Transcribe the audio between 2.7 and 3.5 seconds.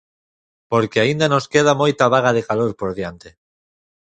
por diante.